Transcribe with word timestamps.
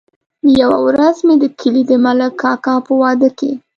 يوه 0.59 0.77
ورځ 0.87 1.17
مې 1.25 1.35
د 1.41 1.45
کلي 1.59 1.83
د 1.89 1.91
ملک 2.03 2.31
کاکا 2.41 2.75
په 2.85 2.93
واده 3.01 3.29
کې. 3.37 3.51